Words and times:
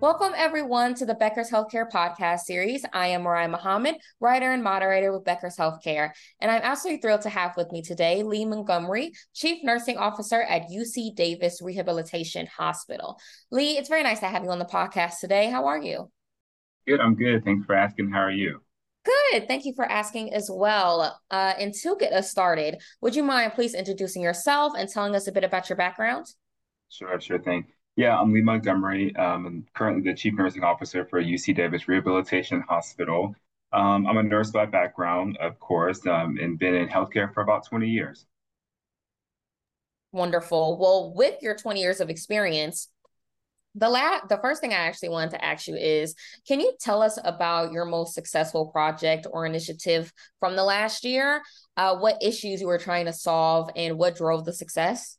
Welcome, 0.00 0.34
everyone, 0.36 0.94
to 0.96 1.06
the 1.06 1.14
Becker's 1.14 1.50
Healthcare 1.50 1.90
podcast 1.90 2.40
series. 2.40 2.84
I 2.92 3.08
am 3.08 3.22
Mariah 3.22 3.48
Muhammad, 3.48 3.94
writer 4.20 4.52
and 4.52 4.62
moderator 4.62 5.10
with 5.10 5.24
Becker's 5.24 5.56
Healthcare. 5.56 6.10
And 6.38 6.50
I'm 6.50 6.60
absolutely 6.62 7.00
thrilled 7.00 7.22
to 7.22 7.30
have 7.30 7.56
with 7.56 7.72
me 7.72 7.80
today 7.80 8.22
Lee 8.22 8.44
Montgomery, 8.44 9.12
Chief 9.32 9.64
Nursing 9.64 9.96
Officer 9.96 10.42
at 10.42 10.68
UC 10.70 11.14
Davis 11.14 11.62
Rehabilitation 11.62 12.46
Hospital. 12.46 13.18
Lee, 13.50 13.78
it's 13.78 13.88
very 13.88 14.02
nice 14.02 14.20
to 14.20 14.26
have 14.26 14.44
you 14.44 14.50
on 14.50 14.58
the 14.58 14.66
podcast 14.66 15.18
today. 15.18 15.48
How 15.48 15.64
are 15.64 15.80
you? 15.80 16.10
Good, 16.86 17.00
I'm 17.00 17.14
good. 17.14 17.42
Thanks 17.42 17.64
for 17.64 17.74
asking. 17.74 18.10
How 18.10 18.20
are 18.20 18.30
you? 18.30 18.60
Good. 19.06 19.48
Thank 19.48 19.64
you 19.64 19.72
for 19.74 19.86
asking 19.86 20.34
as 20.34 20.50
well. 20.52 21.18
Uh, 21.30 21.54
and 21.58 21.72
to 21.72 21.96
get 21.98 22.12
us 22.12 22.30
started, 22.30 22.82
would 23.00 23.16
you 23.16 23.22
mind 23.22 23.54
please 23.54 23.72
introducing 23.72 24.20
yourself 24.20 24.74
and 24.76 24.90
telling 24.90 25.14
us 25.16 25.26
a 25.26 25.32
bit 25.32 25.42
about 25.42 25.70
your 25.70 25.76
background? 25.76 26.26
Sure, 26.90 27.18
sure 27.18 27.38
thing. 27.38 27.64
Yeah, 27.96 28.18
I'm 28.18 28.30
Lee 28.30 28.42
Montgomery. 28.42 29.16
Um, 29.16 29.46
I'm 29.46 29.66
currently 29.72 30.02
the 30.02 30.14
Chief 30.14 30.34
Nursing 30.34 30.62
Officer 30.62 31.06
for 31.06 31.18
UC 31.18 31.56
Davis 31.56 31.88
Rehabilitation 31.88 32.62
Hospital. 32.68 33.34
Um, 33.72 34.06
I'm 34.06 34.18
a 34.18 34.22
nurse 34.22 34.50
by 34.50 34.66
background, 34.66 35.38
of 35.38 35.58
course, 35.58 36.06
um, 36.06 36.36
and 36.38 36.58
been 36.58 36.74
in 36.74 36.88
healthcare 36.88 37.32
for 37.32 37.42
about 37.42 37.66
20 37.66 37.88
years. 37.88 38.26
Wonderful. 40.12 40.78
Well, 40.78 41.14
with 41.16 41.40
your 41.40 41.56
20 41.56 41.80
years 41.80 42.00
of 42.00 42.10
experience, 42.10 42.90
the 43.74 43.88
la- 43.88 44.26
the 44.28 44.38
first 44.42 44.60
thing 44.60 44.72
I 44.72 44.76
actually 44.76 45.08
wanted 45.10 45.30
to 45.30 45.44
ask 45.44 45.66
you 45.66 45.76
is 45.76 46.14
can 46.46 46.60
you 46.60 46.74
tell 46.78 47.00
us 47.00 47.18
about 47.24 47.72
your 47.72 47.86
most 47.86 48.14
successful 48.14 48.66
project 48.66 49.26
or 49.30 49.46
initiative 49.46 50.12
from 50.38 50.54
the 50.54 50.64
last 50.64 51.02
year? 51.04 51.40
Uh, 51.78 51.96
what 51.96 52.22
issues 52.22 52.60
you 52.60 52.66
were 52.66 52.78
trying 52.78 53.06
to 53.06 53.12
solve 53.14 53.70
and 53.74 53.96
what 53.96 54.16
drove 54.16 54.44
the 54.44 54.52
success? 54.52 55.16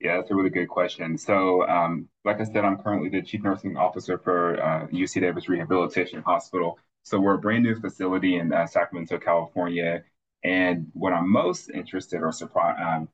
Yeah, 0.00 0.16
that's 0.16 0.30
a 0.30 0.34
really 0.34 0.50
good 0.50 0.68
question. 0.68 1.18
So, 1.18 1.66
um, 1.68 2.08
like 2.24 2.40
I 2.40 2.44
said, 2.44 2.64
I'm 2.64 2.78
currently 2.78 3.10
the 3.10 3.22
chief 3.22 3.42
nursing 3.42 3.76
officer 3.76 4.18
for 4.18 4.60
uh, 4.62 4.86
UC 4.88 5.20
Davis 5.20 5.48
Rehabilitation 5.48 6.22
Hospital. 6.22 6.78
So, 7.02 7.20
we're 7.20 7.34
a 7.34 7.38
brand 7.38 7.64
new 7.64 7.78
facility 7.78 8.36
in 8.36 8.52
uh, 8.52 8.66
Sacramento, 8.66 9.18
California. 9.18 10.02
And 10.42 10.86
what 10.94 11.12
I'm 11.12 11.30
most 11.30 11.68
interested 11.70 12.22
or 12.22 12.32
surprised, 12.32 12.80
um, 12.80 13.08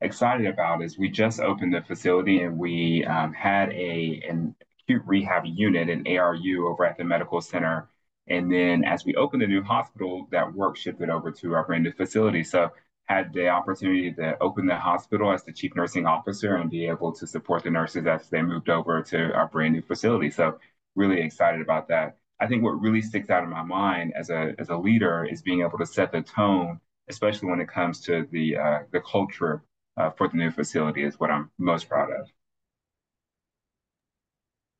excited 0.00 0.46
about 0.46 0.82
is 0.82 0.98
we 0.98 1.08
just 1.10 1.40
opened 1.40 1.74
the 1.74 1.82
facility 1.82 2.42
and 2.42 2.58
we 2.58 3.04
um, 3.06 3.32
had 3.32 3.70
a 3.72 4.22
an 4.28 4.56
acute 4.82 5.02
rehab 5.06 5.44
unit, 5.46 5.90
an 5.90 6.06
ARU, 6.06 6.68
over 6.68 6.84
at 6.86 6.98
the 6.98 7.04
medical 7.04 7.40
center. 7.40 7.88
And 8.28 8.50
then 8.52 8.84
as 8.84 9.04
we 9.04 9.14
opened 9.16 9.42
the 9.42 9.46
new 9.46 9.62
hospital, 9.62 10.28
that 10.32 10.54
work 10.54 10.76
shifted 10.76 11.10
over 11.10 11.30
to 11.32 11.54
our 11.54 11.64
brand 11.66 11.84
new 11.84 11.92
facility. 11.92 12.44
So 12.44 12.70
had 13.06 13.32
the 13.32 13.48
opportunity 13.48 14.12
to 14.12 14.36
open 14.40 14.66
the 14.66 14.76
hospital 14.76 15.32
as 15.32 15.44
the 15.44 15.52
chief 15.52 15.74
nursing 15.76 16.06
officer 16.06 16.56
and 16.56 16.70
be 16.70 16.86
able 16.86 17.12
to 17.12 17.26
support 17.26 17.62
the 17.62 17.70
nurses 17.70 18.06
as 18.06 18.28
they 18.30 18.42
moved 18.42 18.70
over 18.70 19.02
to 19.02 19.32
our 19.34 19.48
brand 19.48 19.74
new 19.74 19.82
facility. 19.82 20.30
So 20.30 20.58
really 20.94 21.20
excited 21.20 21.60
about 21.60 21.88
that. 21.88 22.16
I 22.40 22.46
think 22.46 22.62
what 22.62 22.80
really 22.80 23.02
sticks 23.02 23.30
out 23.30 23.44
in 23.44 23.50
my 23.50 23.62
mind 23.62 24.12
as 24.16 24.30
a 24.30 24.54
as 24.58 24.70
a 24.70 24.76
leader 24.76 25.24
is 25.24 25.42
being 25.42 25.60
able 25.60 25.78
to 25.78 25.86
set 25.86 26.12
the 26.12 26.22
tone, 26.22 26.80
especially 27.08 27.48
when 27.48 27.60
it 27.60 27.68
comes 27.68 28.00
to 28.02 28.26
the 28.32 28.56
uh, 28.56 28.78
the 28.90 29.00
culture 29.00 29.62
uh, 29.96 30.10
for 30.10 30.28
the 30.28 30.36
new 30.36 30.50
facility, 30.50 31.04
is 31.04 31.20
what 31.20 31.30
I'm 31.30 31.50
most 31.58 31.88
proud 31.88 32.10
of. 32.10 32.28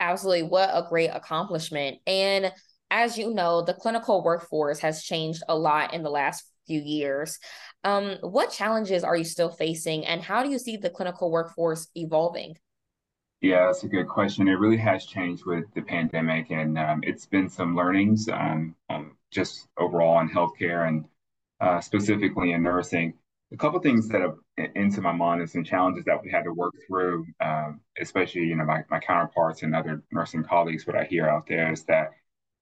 Absolutely, 0.01 0.45
what 0.45 0.71
a 0.73 0.85
great 0.89 1.09
accomplishment! 1.09 1.99
And 2.07 2.53
as 2.91 3.17
you 3.17 3.33
know, 3.33 3.63
the 3.63 3.75
clinical 3.75 4.23
workforce 4.23 4.81
has 4.81 5.03
changed 5.03 5.43
a 5.49 5.57
lot 5.57 5.95
in 5.95 6.03
the 6.03 6.11
last 6.11 6.45
few 6.67 6.81
years. 6.81 7.39
Um, 7.83 8.17
what 8.21 8.51
challenges 8.51 9.05
are 9.05 9.17
you 9.17 9.25
still 9.25 9.51
facing, 9.51 10.07
and 10.07 10.23
how 10.23 10.43
do 10.43 10.51
you 10.51 10.59
see 10.59 10.77
the 10.77 10.91
clinical 10.91 11.31
workforce 11.31 11.89
evolving? 11.95 12.57
Yeah, 13.41 13.67
that's 13.67 13.85
a 13.85 13.89
good 13.89 14.09
question. 14.09 14.49
It 14.49 14.53
really 14.53 14.79
has 14.79 15.05
changed 15.05 15.45
with 15.45 15.65
the 15.75 15.83
pandemic, 15.83 16.51
and 16.51 16.79
um, 16.79 17.01
it's 17.03 17.27
been 17.27 17.51
some 17.51 17.77
learnings 17.77 18.29
um, 18.29 18.75
um, 18.89 19.17
just 19.31 19.69
overall 19.77 20.21
in 20.21 20.31
healthcare 20.31 20.89
and 20.89 21.05
uh, 21.61 21.81
specifically 21.81 22.53
in 22.53 22.63
nursing. 22.63 23.15
A 23.53 23.57
couple 23.57 23.79
things 23.81 24.09
that 24.09 24.23
have 24.23 24.37
into 24.75 25.01
my 25.01 25.13
mind 25.13 25.41
and 25.41 25.51
some 25.51 25.65
challenges 25.65 26.05
that 26.05 26.23
we 26.23 26.31
had 26.31 26.45
to 26.45 26.53
work 26.53 26.75
through, 26.87 27.27
um, 27.41 27.81
especially 28.01 28.43
you 28.43 28.57
know 28.57 28.65
my, 28.65 28.83
my 28.91 28.99
counterparts 28.99 29.63
and 29.63 29.75
other 29.75 30.03
nursing 30.11 30.43
colleagues. 30.43 30.87
What 30.87 30.97
I 30.97 31.05
hear 31.05 31.29
out 31.29 31.47
there 31.47 31.73
is 31.73 31.85
that 31.85 32.13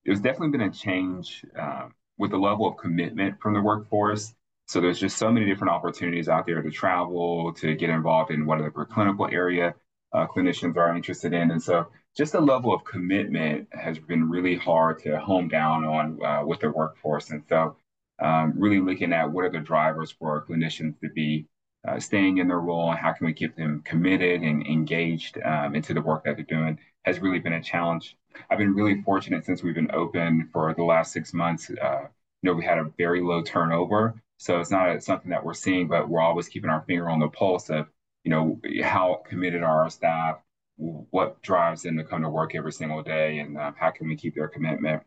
there's 0.04 0.20
definitely 0.20 0.50
been 0.50 0.69
a 0.69 0.72
change 0.72 1.44
uh, 1.58 1.88
with 2.19 2.31
the 2.31 2.37
level 2.37 2.67
of 2.67 2.77
commitment 2.77 3.41
from 3.41 3.55
the 3.55 3.61
workforce 3.61 4.34
so 4.67 4.81
there's 4.81 4.99
just 4.99 5.19
so 5.19 5.31
many 5.31 5.47
different 5.47 5.73
opportunities 5.73 6.28
out 6.28 6.47
there 6.47 6.62
to 6.62 6.71
travel, 6.71 7.53
to 7.55 7.75
get 7.75 7.91
involved 7.91 8.31
in 8.31 8.47
whatever 8.47 8.87
clinical 8.87 9.28
area 9.31 9.75
uh, 10.12 10.27
clinicians 10.27 10.77
are 10.77 10.95
interested 10.95 11.33
in. 11.33 11.50
And 11.50 11.62
so 11.62 11.89
just 12.17 12.33
the 12.33 12.41
level 12.41 12.73
of 12.73 12.84
commitment 12.84 13.69
has 13.73 13.99
been 13.99 14.28
really 14.28 14.56
hard 14.56 14.99
to 15.00 15.19
home 15.19 15.49
down 15.49 15.84
on 15.84 16.25
uh, 16.25 16.47
with 16.47 16.61
the 16.61 16.71
workforce. 16.71 17.31
And 17.31 17.43
so 17.49 17.77
um, 18.21 18.55
really 18.56 18.81
looking 18.81 19.12
at 19.12 19.31
what 19.31 19.44
are 19.44 19.50
the 19.50 19.59
drivers 19.59 20.12
for 20.12 20.47
clinicians 20.49 20.99
to 21.00 21.09
be 21.11 21.47
uh, 21.87 21.99
staying 21.99 22.39
in 22.39 22.49
their 22.49 22.61
role 22.61 22.91
and 22.91 22.99
how 22.99 23.12
can 23.12 23.27
we 23.27 23.33
keep 23.33 23.56
them 23.56 23.83
committed 23.84 24.43
and 24.43 24.67
engaged 24.67 25.39
um, 25.44 25.75
into 25.75 25.93
the 25.93 26.00
work 26.00 26.25
that 26.25 26.37
they're 26.37 26.44
doing 26.44 26.79
has 27.05 27.19
really 27.19 27.41
been 27.41 27.55
a 27.55 27.62
challenge. 27.62 28.17
I've 28.50 28.59
been 28.59 28.75
really 28.75 29.03
fortunate 29.03 29.44
since 29.44 29.62
we've 29.62 29.75
been 29.75 29.91
open 29.93 30.48
for 30.53 30.75
the 30.75 30.84
last 30.84 31.12
six 31.12 31.32
months. 31.32 31.70
Uh, 31.70 32.03
you 32.43 32.50
know, 32.50 32.54
we 32.54 32.65
had 32.65 32.78
a 32.78 32.91
very 32.97 33.20
low 33.22 33.43
turnover. 33.43 34.15
So 34.38 34.60
it's 34.60 34.70
not 34.70 35.03
something 35.03 35.31
that 35.31 35.44
we're 35.44 35.54
seeing, 35.54 35.87
but 35.87 36.09
we're 36.09 36.20
always 36.20 36.48
keeping 36.48 36.70
our 36.70 36.82
finger 36.82 37.09
on 37.09 37.20
the 37.20 37.28
pulse 37.28 37.70
of, 37.70 37.87
you 38.25 38.31
know, 38.31 38.60
how 38.82 39.22
committed 39.28 39.62
are 39.62 39.82
our 39.82 39.91
staff, 39.91 40.38
what 40.76 41.41
drives 41.43 41.82
them 41.82 41.97
to 41.97 42.04
come 42.04 42.22
to 42.22 42.28
work 42.28 42.54
every 42.54 42.72
single 42.72 43.03
day, 43.03 43.38
and 43.38 43.56
uh, 43.56 43.72
how 43.76 43.91
can 43.91 44.09
we 44.09 44.16
keep 44.16 44.34
their 44.34 44.49
commitment. 44.49 45.03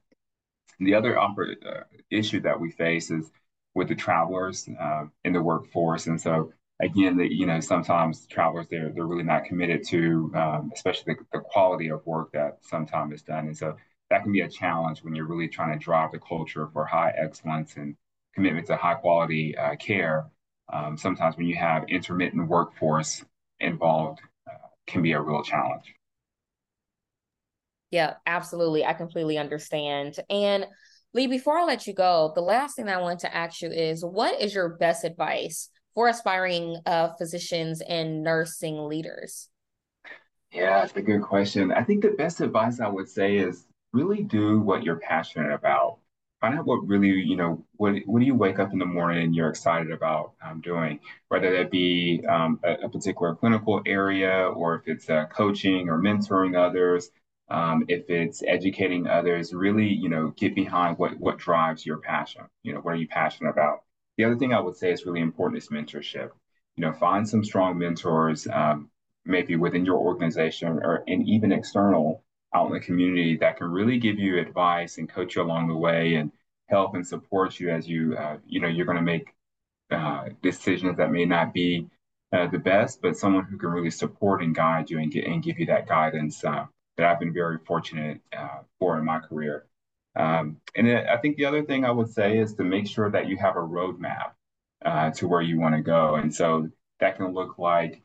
The 0.79 0.95
other 0.95 1.15
oper- 1.15 1.55
uh, 1.65 1.83
issue 2.09 2.41
that 2.41 2.59
we 2.59 2.71
face 2.71 3.11
is 3.11 3.29
with 3.73 3.89
the 3.89 3.95
travelers 3.95 4.69
uh, 4.79 5.05
in 5.23 5.33
the 5.33 5.41
workforce, 5.41 6.07
and 6.07 6.19
so 6.19 6.53
again, 6.81 7.17
the, 7.17 7.31
you 7.31 7.45
know, 7.45 7.59
sometimes 7.59 8.25
travelers 8.27 8.67
they're 8.69 8.89
they're 8.89 9.05
really 9.05 9.23
not 9.23 9.45
committed 9.45 9.85
to, 9.87 10.31
um, 10.35 10.71
especially 10.73 11.13
the, 11.13 11.25
the 11.33 11.39
quality 11.39 11.89
of 11.89 12.05
work 12.05 12.31
that 12.33 12.57
sometimes 12.61 13.13
is 13.13 13.21
done, 13.21 13.47
and 13.47 13.57
so 13.57 13.75
that 14.09 14.23
can 14.23 14.31
be 14.31 14.41
a 14.41 14.49
challenge 14.49 15.03
when 15.03 15.15
you're 15.15 15.27
really 15.27 15.47
trying 15.47 15.77
to 15.77 15.83
drive 15.83 16.11
the 16.11 16.19
culture 16.19 16.67
for 16.73 16.85
high 16.85 17.13
excellence 17.17 17.75
and 17.77 17.95
commitment 18.33 18.67
to 18.67 18.75
high 18.75 18.93
quality 18.93 19.57
uh, 19.57 19.75
care, 19.77 20.25
um, 20.71 20.97
sometimes 20.97 21.37
when 21.37 21.47
you 21.47 21.55
have 21.55 21.85
intermittent 21.87 22.47
workforce 22.47 23.23
involved, 23.59 24.19
uh, 24.47 24.67
can 24.85 25.01
be 25.01 25.13
a 25.13 25.21
real 25.21 25.41
challenge. 25.41 25.95
Yeah, 27.91 28.15
absolutely. 28.25 28.83
I 28.83 28.93
completely 28.93 29.37
understand. 29.37 30.19
And 30.29 30.65
Lee, 31.13 31.27
before 31.27 31.57
I 31.57 31.63
let 31.63 31.87
you 31.87 31.93
go, 31.93 32.33
the 32.35 32.41
last 32.41 32.75
thing 32.75 32.89
I 32.89 32.97
want 32.97 33.21
to 33.21 33.33
ask 33.33 33.61
you 33.61 33.69
is 33.69 34.03
what 34.03 34.41
is 34.41 34.53
your 34.53 34.69
best 34.77 35.05
advice 35.05 35.69
for 35.95 36.07
aspiring 36.07 36.77
uh, 36.85 37.13
physicians 37.17 37.81
and 37.81 38.21
nursing 38.21 38.87
leaders? 38.87 39.49
Yeah, 40.51 40.83
it's 40.83 40.95
a 40.95 41.01
good 41.01 41.23
question. 41.23 41.71
I 41.71 41.83
think 41.83 42.03
the 42.03 42.11
best 42.11 42.39
advice 42.41 42.79
I 42.79 42.87
would 42.87 43.09
say 43.09 43.37
is 43.37 43.65
really 43.93 44.23
do 44.23 44.59
what 44.59 44.83
you're 44.83 44.99
passionate 44.99 45.53
about 45.53 45.97
find 46.45 46.59
out 46.59 46.65
what 46.65 46.87
really, 46.87 47.09
you 47.09 47.35
know, 47.35 47.65
what, 47.77 47.95
what 48.05 48.19
do 48.19 48.25
you 48.25 48.35
wake 48.35 48.59
up 48.59 48.71
in 48.71 48.77
the 48.77 48.85
morning 48.85 49.23
and 49.23 49.35
you're 49.35 49.49
excited 49.49 49.91
about 49.91 50.33
um, 50.45 50.61
doing, 50.61 50.99
whether 51.29 51.51
that 51.57 51.71
be 51.71 52.23
um, 52.29 52.59
a, 52.63 52.85
a, 52.85 52.89
particular 52.89 53.33
clinical 53.33 53.81
area 53.85 54.47
or 54.49 54.75
if 54.75 54.87
it's 54.87 55.09
uh, 55.09 55.25
coaching 55.25 55.89
or 55.89 55.97
mentoring 55.97 56.55
others, 56.55 57.09
um, 57.49 57.85
if 57.87 58.09
it's 58.09 58.43
educating 58.45 59.07
others, 59.07 59.53
really, 59.53 59.87
you 59.87 60.09
know, 60.09 60.33
get 60.37 60.53
behind 60.53 60.97
what, 60.99 61.17
what 61.19 61.37
drives 61.37 61.85
your 61.85 61.97
passion. 61.97 62.43
You 62.61 62.73
know, 62.73 62.79
what 62.79 62.93
are 62.93 62.97
you 62.97 63.07
passionate 63.07 63.49
about? 63.49 63.84
The 64.17 64.25
other 64.25 64.37
thing 64.37 64.53
I 64.53 64.59
would 64.59 64.77
say 64.77 64.91
is 64.91 65.05
really 65.05 65.21
important 65.21 65.61
is 65.61 65.69
mentorship. 65.69 66.29
You 66.75 66.81
know, 66.81 66.93
find 66.93 67.27
some 67.27 67.43
strong 67.43 67.77
mentors, 67.77 68.47
um, 68.47 68.89
maybe 69.25 69.55
within 69.55 69.85
your 69.85 69.97
organization 69.97 70.67
or 70.67 71.03
and 71.07 71.27
even 71.27 71.51
external 71.51 72.23
out 72.53 72.67
in 72.67 72.73
the 72.73 72.79
community 72.79 73.37
that 73.37 73.57
can 73.57 73.67
really 73.67 73.97
give 73.97 74.19
you 74.19 74.39
advice 74.39 74.97
and 74.97 75.09
coach 75.09 75.35
you 75.35 75.41
along 75.41 75.67
the 75.67 75.75
way 75.75 76.15
and 76.15 76.31
help 76.67 76.95
and 76.95 77.05
support 77.05 77.59
you 77.59 77.69
as 77.69 77.87
you 77.87 78.15
uh, 78.15 78.37
you 78.45 78.59
know 78.59 78.67
you're 78.67 78.85
going 78.85 78.97
to 78.97 79.01
make 79.01 79.33
uh, 79.91 80.29
decisions 80.41 80.97
that 80.97 81.11
may 81.11 81.25
not 81.25 81.53
be 81.53 81.87
uh, 82.33 82.47
the 82.47 82.57
best, 82.57 83.01
but 83.01 83.17
someone 83.17 83.45
who 83.45 83.57
can 83.57 83.69
really 83.69 83.91
support 83.91 84.41
and 84.41 84.55
guide 84.55 84.89
you 84.89 84.99
and 84.99 85.11
get 85.11 85.25
and 85.25 85.43
give 85.43 85.59
you 85.59 85.65
that 85.65 85.87
guidance 85.87 86.43
uh, 86.43 86.65
that 86.97 87.05
I've 87.05 87.19
been 87.19 87.33
very 87.33 87.57
fortunate 87.65 88.21
uh, 88.35 88.59
for 88.79 88.97
in 88.97 89.05
my 89.05 89.19
career. 89.19 89.65
Um, 90.15 90.57
and 90.75 90.89
I 90.89 91.17
think 91.17 91.37
the 91.37 91.45
other 91.45 91.63
thing 91.63 91.83
I 91.83 91.91
would 91.91 92.09
say 92.09 92.37
is 92.37 92.53
to 92.55 92.63
make 92.63 92.87
sure 92.87 93.09
that 93.11 93.27
you 93.27 93.37
have 93.37 93.57
a 93.57 93.59
roadmap 93.59 94.31
uh, 94.83 95.11
to 95.11 95.27
where 95.27 95.41
you 95.41 95.59
want 95.59 95.75
to 95.75 95.81
go. 95.81 96.15
And 96.15 96.33
so 96.33 96.69
that 96.99 97.17
can 97.17 97.33
look 97.33 97.57
like 97.57 98.01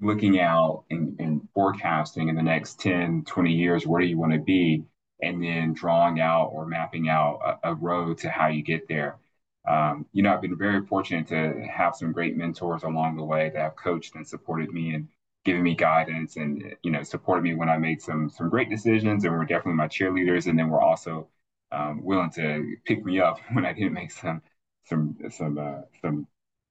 looking 0.00 0.40
out 0.40 0.84
and, 0.90 1.18
and, 1.20 1.48
forecasting 1.54 2.28
in 2.28 2.34
the 2.34 2.42
next 2.42 2.80
10, 2.80 3.24
20 3.24 3.52
years, 3.52 3.86
where 3.86 4.00
do 4.00 4.06
you 4.06 4.18
want 4.18 4.32
to 4.32 4.40
be? 4.40 4.84
And 5.22 5.42
then 5.42 5.72
drawing 5.72 6.20
out 6.20 6.48
or 6.48 6.66
mapping 6.66 7.08
out 7.08 7.58
a, 7.62 7.70
a 7.70 7.74
road 7.74 8.18
to 8.18 8.30
how 8.30 8.48
you 8.48 8.62
get 8.62 8.88
there. 8.88 9.18
Um, 9.66 10.06
you 10.12 10.22
know, 10.22 10.34
I've 10.34 10.42
been 10.42 10.58
very 10.58 10.84
fortunate 10.84 11.28
to 11.28 11.66
have 11.72 11.94
some 11.94 12.12
great 12.12 12.36
mentors 12.36 12.82
along 12.82 13.16
the 13.16 13.24
way 13.24 13.50
that 13.50 13.60
have 13.60 13.76
coached 13.76 14.16
and 14.16 14.26
supported 14.26 14.72
me 14.72 14.94
and 14.94 15.08
given 15.44 15.62
me 15.62 15.74
guidance 15.74 16.36
and 16.36 16.74
you 16.82 16.90
know 16.90 17.02
supported 17.02 17.42
me 17.42 17.54
when 17.54 17.68
I 17.68 17.76
made 17.76 18.00
some 18.00 18.30
some 18.30 18.48
great 18.48 18.70
decisions 18.70 19.24
and 19.24 19.32
were 19.32 19.44
definitely 19.44 19.74
my 19.74 19.88
cheerleaders 19.88 20.46
and 20.46 20.58
then 20.58 20.68
were 20.70 20.80
also 20.80 21.28
um, 21.74 22.02
willing 22.02 22.30
to 22.30 22.76
pick 22.84 23.04
me 23.04 23.20
up 23.20 23.38
when 23.52 23.66
I 23.66 23.72
didn't 23.72 23.94
make 23.94 24.10
some 24.10 24.42
some 24.86 25.16
some 25.30 25.58
uh, 25.58 25.82
some 26.00 26.26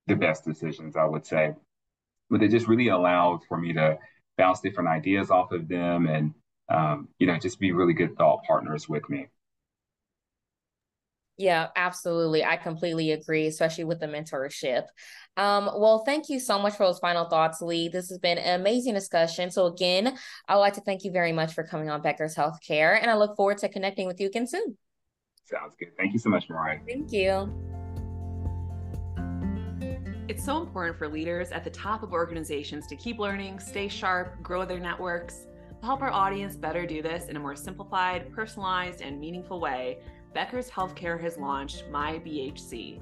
the 0.07 0.15
best 0.15 0.45
decisions 0.45 0.95
I 0.95 1.05
would 1.05 1.25
say 1.25 1.53
but 2.29 2.41
it 2.41 2.51
just 2.51 2.67
really 2.67 2.89
allowed 2.89 3.41
for 3.47 3.57
me 3.57 3.73
to 3.73 3.97
bounce 4.37 4.59
different 4.59 4.89
ideas 4.89 5.29
off 5.29 5.51
of 5.51 5.67
them 5.67 6.07
and 6.07 6.33
um, 6.69 7.07
you 7.19 7.27
know 7.27 7.37
just 7.37 7.59
be 7.59 7.71
really 7.71 7.93
good 7.93 8.17
thought 8.17 8.43
partners 8.43 8.89
with 8.89 9.07
me 9.09 9.27
yeah, 11.37 11.69
absolutely. 11.75 12.43
I 12.43 12.57
completely 12.57 13.11
agree, 13.11 13.47
especially 13.47 13.85
with 13.85 13.99
the 13.99 14.05
mentorship. 14.05 14.83
Um, 15.35 15.65
well, 15.75 16.03
thank 16.05 16.29
you 16.29 16.39
so 16.39 16.59
much 16.59 16.75
for 16.75 16.85
those 16.85 16.99
final 16.99 17.25
thoughts, 17.25 17.59
Lee. 17.59 17.87
This 17.87 18.09
has 18.09 18.19
been 18.19 18.37
an 18.37 18.59
amazing 18.61 18.93
discussion. 18.93 19.49
So, 19.49 19.65
again, 19.65 20.15
I 20.47 20.55
would 20.55 20.61
like 20.61 20.73
to 20.73 20.81
thank 20.81 21.03
you 21.03 21.11
very 21.11 21.31
much 21.31 21.53
for 21.53 21.63
coming 21.63 21.89
on 21.89 22.03
Becker's 22.03 22.35
Healthcare, 22.35 23.01
and 23.01 23.09
I 23.09 23.15
look 23.15 23.35
forward 23.35 23.57
to 23.59 23.69
connecting 23.69 24.05
with 24.05 24.21
you 24.21 24.27
again 24.27 24.45
soon. 24.45 24.77
Sounds 25.45 25.75
good. 25.77 25.89
Thank 25.97 26.13
you 26.13 26.19
so 26.19 26.29
much, 26.29 26.49
Mariah. 26.49 26.79
Thank 26.87 27.11
you. 27.11 27.51
It's 30.29 30.43
so 30.43 30.61
important 30.61 30.97
for 30.97 31.09
leaders 31.09 31.51
at 31.51 31.65
the 31.65 31.69
top 31.69 32.01
of 32.01 32.13
organizations 32.13 32.87
to 32.87 32.95
keep 32.95 33.19
learning, 33.19 33.59
stay 33.59 33.89
sharp, 33.89 34.41
grow 34.41 34.65
their 34.65 34.79
networks. 34.79 35.47
To 35.81 35.85
help 35.85 36.01
our 36.01 36.11
audience 36.11 36.55
better 36.55 36.85
do 36.85 37.01
this 37.01 37.25
in 37.25 37.35
a 37.35 37.39
more 37.39 37.57
simplified, 37.57 38.31
personalized, 38.31 39.01
and 39.01 39.19
meaningful 39.19 39.59
way, 39.59 39.97
Becker's 40.33 40.69
Healthcare 40.69 41.19
has 41.19 41.37
launched 41.37 41.83
My 41.91 42.13
BHC. 42.19 43.01